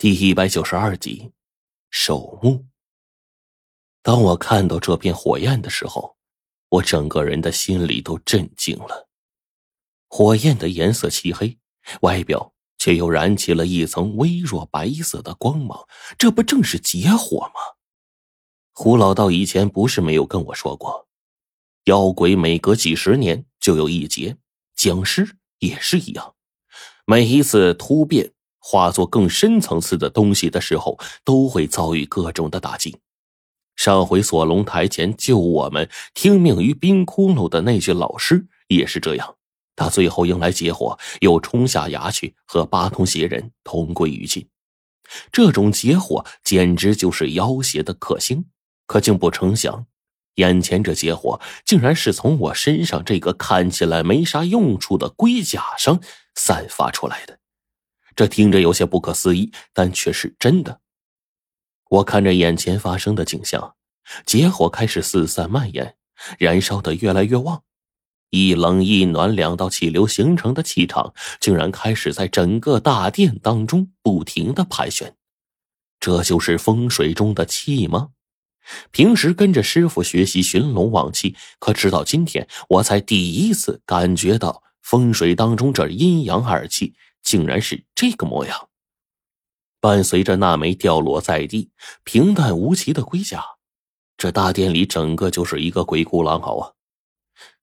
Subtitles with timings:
[0.00, 1.30] 第一百九十二集，
[1.90, 2.64] 守墓。
[4.02, 6.16] 当我看到这片火焰的时候，
[6.70, 9.10] 我整个人的心里都震惊了。
[10.08, 11.58] 火焰的颜色漆黑，
[12.00, 15.86] 外表却又燃起了一层微弱白色的光芒，
[16.16, 17.60] 这不正是劫火吗？
[18.72, 21.10] 胡老道以前不是没有跟我说过，
[21.84, 24.38] 妖鬼每隔几十年就有一劫，
[24.74, 26.34] 僵尸也是一样，
[27.04, 28.32] 每一次突变。
[28.60, 32.96] 化作更深层次的东西的时候，都会遭遇各种的打击。
[33.74, 39.36] 上回锁龙台前救我们、听命于冰窟窿的那具老师也是这样，
[39.74, 44.46] 他最后迎来劫火，又冲下崖去和八通邪人同归于尽。
[45.32, 48.44] 这种劫火简直就是妖邪的克星，
[48.86, 49.86] 可竟不成想，
[50.34, 56.00] 眼前这劫火竟然是从我身上这个看起来没啥用处的龟甲上
[56.36, 57.39] 散发出来的。
[58.20, 60.82] 这听着有些不可思议，但却是真的。
[61.88, 63.76] 我看着眼前发生的景象，
[64.26, 65.96] 结火开始四散蔓延，
[66.38, 67.62] 燃烧的越来越旺，
[68.28, 75.16] 一冷一暖两道气流形成的气场，竟然开始在整个大殿当中不停的盘旋。
[75.98, 78.10] 这就是风水中的气吗？
[78.90, 86.94] 平时跟着师傅学习寻龙望气，可直到今天，我才第一次感觉到风水当中这阴阳二气。
[87.22, 88.68] 竟然是这个模样。
[89.80, 91.70] 伴随着那枚掉落在地、
[92.04, 93.42] 平淡无奇的龟甲，
[94.16, 96.72] 这大殿里整个就是一个鬼哭狼嚎啊！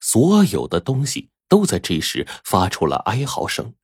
[0.00, 3.74] 所有的东西都在这时发出了哀嚎声。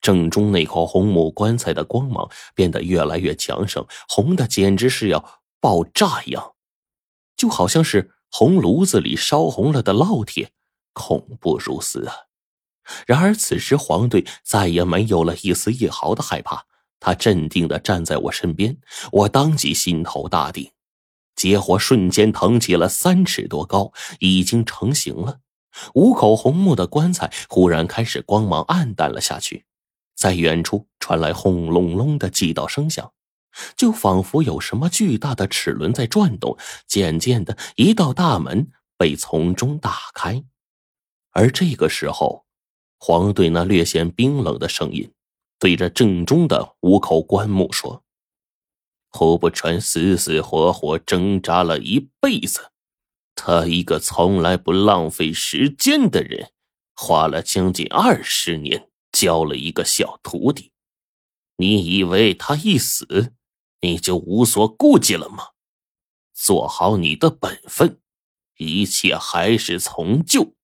[0.00, 6.56] 正中那口红木棺材的光芒变得越来越强盛，红的简直是要爆炸一样，
[7.36, 10.50] 就好像是红炉子里烧红了的烙铁，
[10.92, 12.14] 恐怖如斯啊！
[13.06, 16.64] 然而，此时黄队再也没有了一丝一毫的害怕，
[16.98, 18.76] 他镇定的站在我身边。
[19.12, 20.70] 我当即心头大定，
[21.36, 25.38] 结火瞬间腾起了三尺多高，已经成型了。
[25.94, 29.64] 五口红木的棺材忽然开始光芒暗淡了下去，
[30.14, 33.12] 在远处传来轰隆隆的几道声响，
[33.76, 36.58] 就仿佛有什么巨大的齿轮在转动。
[36.86, 40.42] 渐渐的，一道大门被从中打开，
[41.30, 42.41] 而这个时候。
[43.04, 45.12] 黄队那略显冰冷的声音，
[45.58, 48.04] 对着正中的五口棺木说
[49.10, 52.70] ：“胡不传死死活活挣扎了一辈子，
[53.34, 56.52] 他一个从来不浪费时间的人，
[56.94, 60.70] 花了将近二十年教了一个小徒弟。
[61.56, 63.32] 你以为他一死，
[63.80, 65.48] 你就无所顾忌了吗？
[66.32, 68.00] 做好你的本分，
[68.58, 70.54] 一切还是从旧。”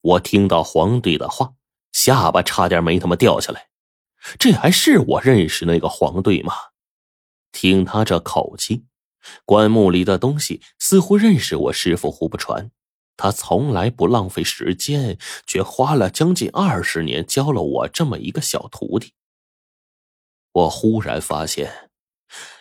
[0.00, 1.55] 我听到黄队的话。
[1.96, 3.68] 下巴差点没他妈掉下来，
[4.38, 6.52] 这还是我认识那个黄队吗？
[7.52, 8.84] 听他这口气，
[9.46, 12.70] 棺木里的东西似乎认识我师傅胡不传。
[13.16, 19.14] 他从来不浪费时间，却花了将近二十年教了我这么一个小徒弟。
[20.52, 21.90] 我忽然发现，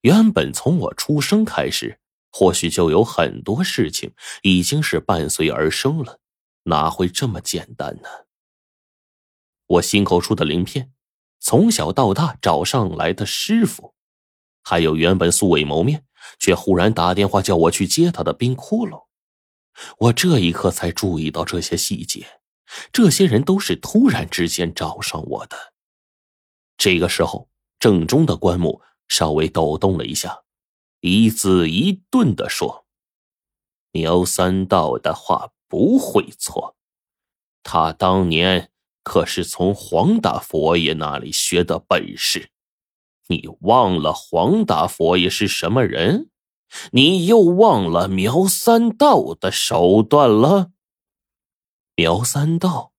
[0.00, 2.00] 原本从我出生开始，
[2.32, 4.12] 或许就有很多事情
[4.42, 6.18] 已经是伴随而生了，
[6.64, 8.08] 哪会这么简单呢？
[9.70, 10.92] 我心口处的鳞片，
[11.38, 13.94] 从小到大找上来的师傅，
[14.64, 16.04] 还有原本素未谋面
[16.40, 19.06] 却忽然打电话叫我去接他的冰窟窿，
[19.98, 22.40] 我这一刻才注意到这些细节。
[22.92, 25.56] 这些人都是突然之间找上我的。
[26.76, 27.48] 这个时候，
[27.78, 30.42] 正中的棺木稍微抖动了一下，
[31.00, 32.86] 一字一顿的说
[33.92, 36.76] ：“苗三道的话不会错，
[37.62, 38.69] 他当年。”
[39.02, 42.50] 可是从黄大佛爷那里学的本事，
[43.28, 46.28] 你忘了黄大佛爷是什么人？
[46.92, 50.70] 你又忘了苗三道的手段了？
[51.96, 52.92] 苗三道，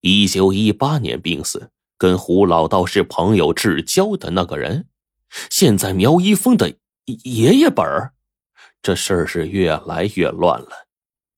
[0.00, 4.88] 一九一八年病死，跟胡老道是朋友至交的那个人，
[5.50, 8.14] 现在苗一峰的爷爷本儿，
[8.80, 10.86] 这事儿是越来越乱了。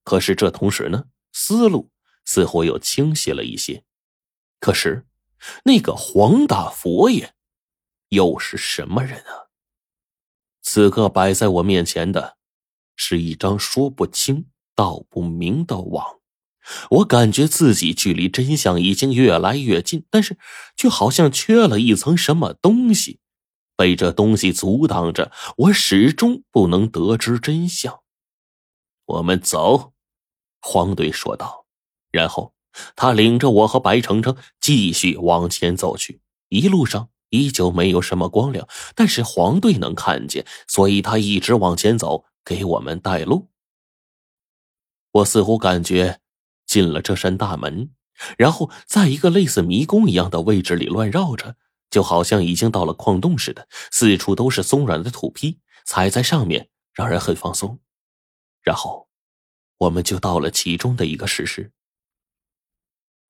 [0.04, 1.90] 可是这同时呢，思路
[2.24, 3.82] 似乎又清晰了一些。
[4.60, 5.06] 可是，
[5.64, 7.32] 那个黄大佛爷
[8.08, 9.48] 又是什么人啊？
[10.62, 12.36] 此刻摆在我面前的，
[12.96, 16.18] 是一张说不清道不明的网。
[16.90, 20.36] 我感觉自己距离真相已经越来越近，但是
[20.76, 23.20] 却好像缺了一层什么东西，
[23.76, 28.02] 被这东西阻挡着，我始终不能得知真相。
[29.06, 29.94] 我们走，
[30.60, 31.64] 黄队说道，
[32.10, 32.57] 然后。
[32.96, 43.48] 他领着我和白程程继续往前走去，一路上依旧没有什么光亮，但是黄队能看见，所以他一直往前走，给我们带路。
[45.12, 46.20] 我似乎感觉
[46.66, 47.90] 进了这扇大门，
[48.36, 51.56] 然后在一个类似迷宫一样的位置里乱绕着，
[51.90, 57.78] 就好像已经到了矿洞似的，四处都是松软的土坯，踩在上面让人很放松。
[58.62, 59.08] 然后，
[59.78, 61.72] 我们就到了其中的一个石室。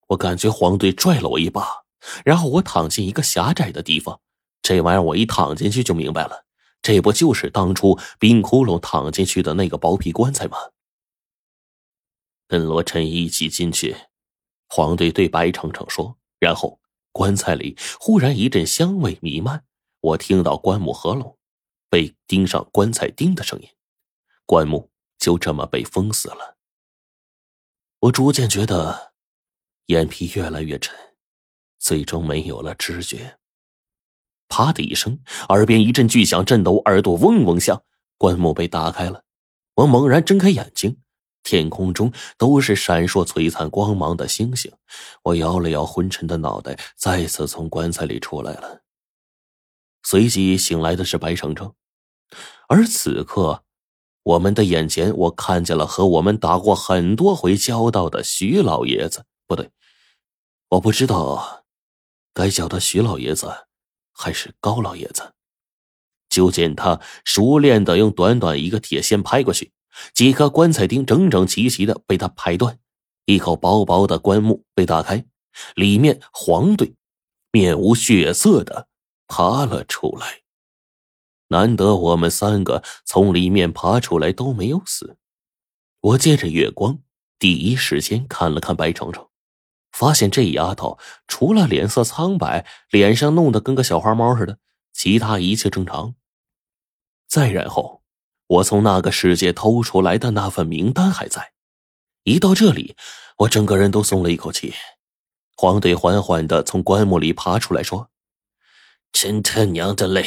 [0.09, 1.85] 我感觉黄队拽了我一把。
[2.23, 4.21] 然后我躺进一个狭窄的地方，
[4.61, 6.45] 这玩意儿我一躺进去就明白了，
[6.81, 10.57] 这不就是当初冰窟窿躺进去的那个薄皮棺材吗？
[12.47, 13.95] 跟罗晨一起进去，
[14.69, 16.17] 黄队对白程程说。
[16.39, 16.79] 然后
[17.11, 19.65] 棺材里忽然一阵香味弥漫，
[19.99, 21.37] 我听到棺木合拢，
[21.89, 23.67] 被钉上棺材钉的声音，
[24.45, 26.57] 棺木就这么被封死了。
[27.99, 29.08] 我逐渐觉得
[29.89, 30.95] 眼皮越来越沉。
[31.79, 33.39] 最终没有了知觉。
[34.47, 35.19] 啪的一声，
[35.49, 37.81] 耳边一阵巨响，震得我耳朵嗡嗡响。
[38.17, 39.23] 棺木被打开了，
[39.75, 40.97] 我猛然睁开眼睛，
[41.41, 44.71] 天空中都是闪烁璀璨光芒的星星。
[45.23, 48.81] 我摇了摇昏沉的脑袋，再次从棺材里出来了。
[50.03, 51.73] 随即醒来的是白程程，
[52.67, 53.63] 而此刻，
[54.21, 59.25] 我们的眼前，我看见了和我们打过很多回交道的徐老爷子。
[59.47, 59.71] 不对，
[60.69, 61.65] 我不知道。
[62.31, 63.67] 该叫他徐老爷子，
[64.13, 65.33] 还是高老爷子？
[66.29, 69.73] 就见他熟练的用短短一个铁锨拍过去，
[70.13, 72.79] 几颗棺材钉整整齐齐的被他拍断，
[73.25, 75.25] 一口薄薄的棺木被打开，
[75.75, 76.93] 里面黄队
[77.51, 78.87] 面无血色的
[79.27, 80.41] 爬了出来。
[81.47, 85.17] 难得我们三个从里面爬出来都没有死。
[85.99, 86.99] 我借着月光，
[87.39, 89.28] 第一时间看了看白程程。
[89.91, 90.97] 发现这丫头
[91.27, 94.57] 除了脸色苍白，脸上弄得跟个小花猫似的，
[94.93, 96.15] 其他一切正常。
[97.27, 98.01] 再然后，
[98.47, 101.51] 我从那个世界偷出来的那份名单还在。
[102.23, 102.95] 一到这里，
[103.37, 104.73] 我整个人都松了一口气。
[105.55, 108.09] 黄队缓缓的从棺木里爬出来，说
[109.11, 110.25] ：“真他娘的累！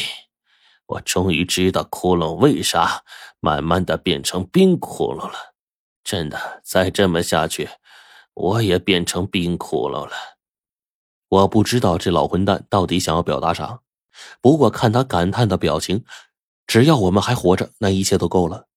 [0.86, 3.02] 我终于知道窟窿为啥
[3.40, 5.54] 慢慢的变成冰窟窿了。
[6.04, 7.68] 真的，再这么下去……”
[8.34, 10.12] 我也变成冰窟窿了，
[11.29, 13.81] 我不知道这老混蛋到底想要表达啥。
[14.40, 16.05] 不过看他感叹的表情，
[16.67, 18.69] 只要我们还活着，那一切都够了。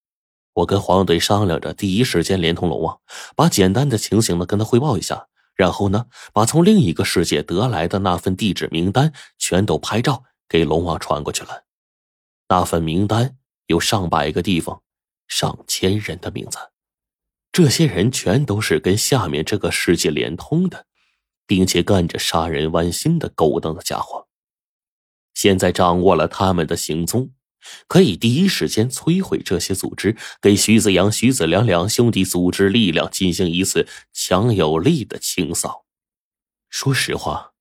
[0.54, 3.00] 我跟黄队商量着，第一时间连通龙王，
[3.36, 11.63] 把简单的情形呢跟他汇报一下，然后呢，把从另一个世界得来的那份地址名单全都拍照给龙王传过去了。
[12.48, 13.38] 那份名单
[13.68, 14.81] 有上百个地方，
[15.28, 16.57] 上千人的名字。
[17.56, 20.88] 这些人全都是跟下面这个世界连通的，
[21.48, 24.28] 并且干着杀人剜心的勾当的家伙。
[25.34, 27.31] 现在掌握了他们的行踪，
[27.88, 35.86] 可以第一时间摧毁这些组织，给徐子阳、徐子良两兄弟组织力量进行一次强有力的清扫。
[36.69, 37.54] 说实话，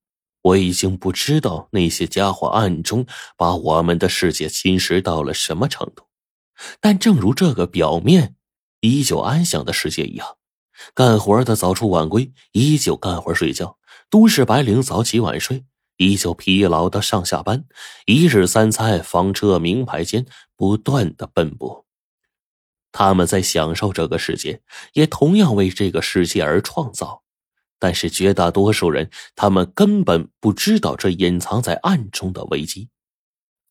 [0.43, 3.07] 我已经不知道那些家伙暗中
[3.37, 6.09] 把我们的世界侵蚀到了什么程度，
[6.81, 8.35] 但正如这个表面。
[8.85, 10.37] 依旧安详的世界一样，
[10.93, 13.79] 干活的早出晚归，依旧干活睡觉；
[14.11, 15.65] 都市白领早起晚睡，
[15.97, 17.65] 依旧疲劳的上下班。
[18.05, 21.87] 一日三餐，房车名牌间，不断的奔波。
[22.93, 24.61] 他们在享受这个世界，
[24.93, 27.23] 也同样为这个世界而创造。
[27.79, 32.91] 但是绝大多数人，他们根本不知道这隐藏在暗中的危机。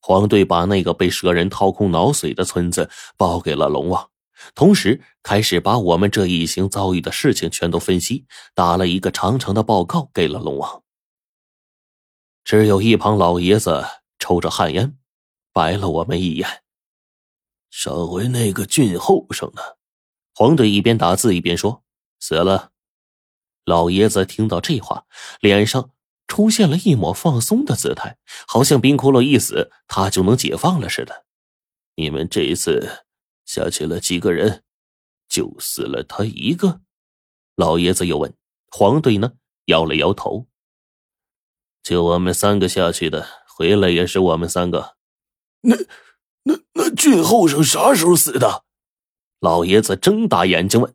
[0.00, 4.10] 黄队把那个被蛇人掏空脑髓的村子报给了龙王。
[4.54, 10.82] 同时，开始把我们这一行遭遇的事情全都分析，打了一个长长的报告给了龙王。
[12.44, 13.84] 只有一旁老爷子
[14.18, 14.98] 抽着旱烟，
[15.52, 16.62] 白了我们一眼。
[17.70, 19.62] 上回那个俊后生呢？
[20.34, 21.82] 黄队一边打字一边说
[22.20, 22.72] ：“死了。”
[23.64, 25.06] 老爷子听到这话，
[25.40, 25.90] 脸上
[26.26, 31.24] 出现了一抹放松的姿态，好像冰窟窿一死，他就能解放了似的。
[31.96, 33.03] 你们这一次。
[33.44, 34.64] 下去了几个人，
[35.28, 36.80] 就死了他一个。
[37.56, 38.34] 老爷子又问
[38.70, 39.32] ：“黄队呢？”
[39.66, 40.46] 摇了摇头。
[41.82, 44.96] 就我们三个下去的，回来也是我们三个。
[45.60, 45.76] 那、
[46.42, 48.64] 那、那俊后生啥时候死的？
[49.40, 50.94] 老爷子睁大眼睛问：“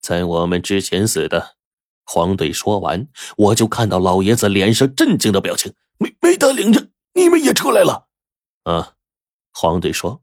[0.00, 1.56] 在我们之前死的。”
[2.04, 5.72] 黄队说完，我就看到老爷子脸上震惊的表情。
[5.98, 8.08] 没没得领着，你们也出来了。
[8.64, 8.96] 啊，
[9.52, 10.22] 黄队说。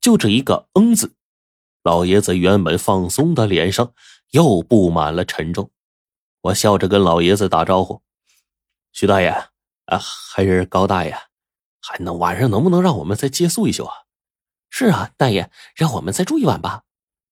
[0.00, 1.14] 就这一个“嗯”字，
[1.82, 3.92] 老爷子原本放松的脸上
[4.30, 5.70] 又布满了沉重。
[6.42, 8.02] 我笑着跟老爷子打招呼
[8.92, 9.28] ：“徐大爷，
[9.86, 11.16] 啊，还是高大爷，
[11.80, 13.94] 还能晚上能不能让我们再借宿一宿啊？
[14.70, 16.82] 是啊，大爷，让我们再住一晚吧。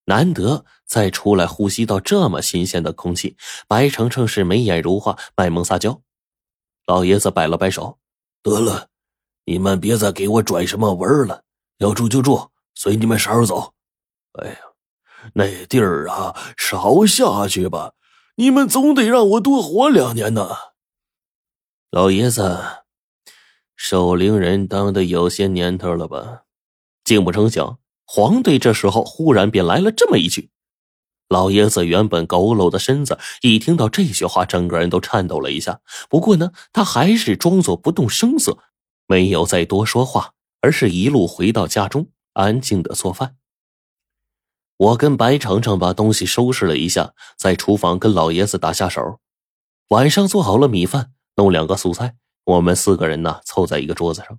[0.06, 3.36] 难得再出来呼吸到这么新鲜的空气，
[3.68, 6.02] 白程程是眉眼如画，卖萌撒娇。
[6.86, 7.98] 老爷子摆了摆手
[8.42, 8.88] ：“得了，
[9.44, 11.44] 你们别再给我拽什么文了，
[11.82, 13.72] 要住就住，随你们婶儿走。
[14.40, 14.56] 哎呀，
[15.34, 17.94] 那地儿啊，少下去吧，
[18.36, 20.48] 你们总得让我多活两年呢。”
[21.90, 22.84] 老爷子，
[23.76, 26.44] 守灵人当的有些年头了吧？
[27.02, 27.78] 竟不成想。
[28.04, 30.50] 黄队这时候忽然便来了这么一句
[31.28, 35.80] ：“老爷子原本佝偻的身子，一听到这句话，整个人都颤抖了一下。
[36.08, 38.58] 不过呢，他还是装作不动声色，
[39.06, 43.36] 没有再多说话，而是一路回到家中，安静的做饭。
[44.78, 49.20] 我跟白程程把东西收拾了一下，在厨房跟老爷子打下手。
[49.88, 54.38] 晚上做好了米饭，弄两个素菜，我们四个人呢凑在一个桌子上。”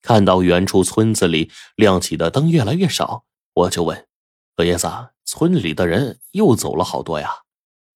[0.00, 4.06] 看到远处村子里亮起的灯越来越少，我就问
[4.56, 4.86] 老爷子
[5.24, 7.42] ：“村里的人又走了好多呀？”“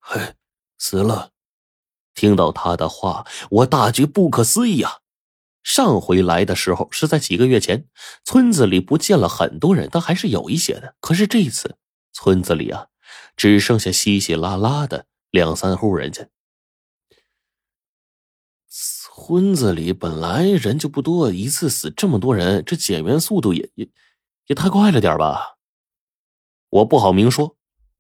[0.00, 0.34] 嘿，
[0.78, 1.30] 死了。”
[2.14, 5.00] 听到他的话，我大觉不可思议啊！
[5.68, 7.86] 上回来的时候是在几个月前，
[8.24, 10.96] 村子里不见了很多人，但还是有一些的。
[10.98, 11.76] 可是这一次
[12.10, 12.86] 村子里啊，
[13.36, 16.26] 只剩下稀稀拉拉的两三户人家。
[18.70, 23.90] 村子里本来人就不多，一次死这么多人，这减员速度也也
[24.46, 25.58] 也太快了点吧？
[26.70, 27.58] 我不好明说，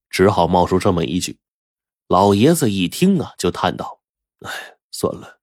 [0.08, 1.38] 只好冒出这么一句。
[2.06, 4.00] 老爷子一听啊，就叹道
[4.40, 5.37] ：“哎，算了，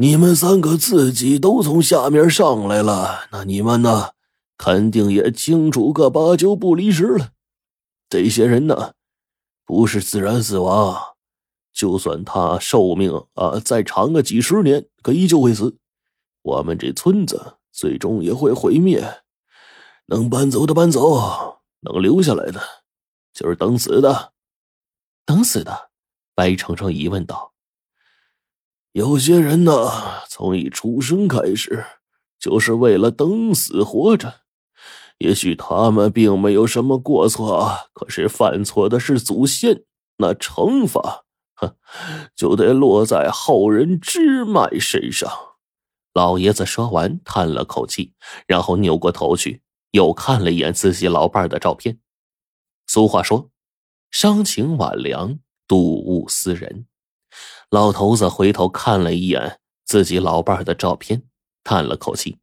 [0.00, 4.12] 你们三个自己都从下面上来了，那你们呢，
[4.56, 7.32] 肯定也清楚个八九不离十了。
[8.08, 8.92] 这些人呢，
[9.64, 10.96] 不是自然死亡。”
[11.74, 15.76] 就算他寿命啊再长个几十年，可依旧会死。
[16.42, 19.02] 我们这村子最终也会毁灭。
[20.06, 22.60] 能搬走的搬走，能留下来的
[23.32, 24.32] 就是等死的。
[25.26, 25.90] 等死的，
[26.36, 27.52] 白程程疑问道
[28.98, 29.72] ：“有些人呢，
[30.28, 31.84] 从一出生开始
[32.36, 34.40] 就是为了等死活着。
[35.18, 39.84] 也许他们并没有什么过错，可是犯错的是祖先，
[40.16, 41.76] 那惩罚。”哼，
[42.34, 45.30] 就得落在后人支脉身上。
[46.12, 48.14] 老爷子说完，叹了口气，
[48.48, 49.62] 然后扭过头去，
[49.92, 52.00] 又看了一眼自己老伴的照片。
[52.88, 53.50] 俗话说
[54.10, 55.38] ：“伤情晚凉，
[55.68, 56.86] 睹物思人。”
[57.70, 61.22] 老头子回头看了一眼自己老伴的照片，
[61.62, 62.38] 叹了口气。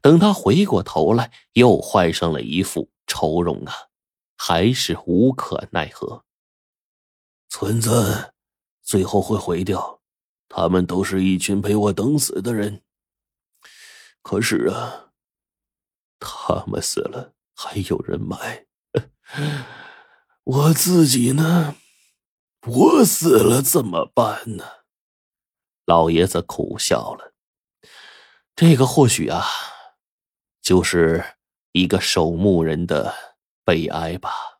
[0.00, 3.72] 等他回过头来，又换上了一副愁容啊，
[4.36, 6.24] 还是无可奈何。
[7.48, 8.30] 村子。
[8.86, 10.02] 最后会毁掉，
[10.46, 12.82] 他们都是一群陪我等死的人。
[14.20, 15.06] 可是啊，
[16.20, 18.66] 他们死了还有人埋，
[20.44, 21.76] 我自己呢？
[22.66, 24.64] 我死了怎么办呢？
[25.84, 27.34] 老爷子苦笑了。
[28.56, 29.44] 这个或许啊，
[30.62, 31.36] 就是
[31.72, 33.14] 一个守墓人的
[33.64, 34.53] 悲哀吧。